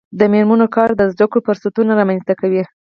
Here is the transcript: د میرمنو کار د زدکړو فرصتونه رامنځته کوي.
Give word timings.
د 0.19 0.21
میرمنو 0.33 0.65
کار 0.75 0.89
د 0.95 1.01
زدکړو 1.13 1.45
فرصتونه 1.47 1.91
رامنځته 1.99 2.33
کوي. 2.41 2.63